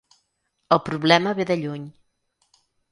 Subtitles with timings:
[0.77, 1.87] El problema ve de lluny.